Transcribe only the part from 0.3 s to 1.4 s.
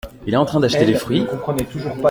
est en train d’acheter des fruits?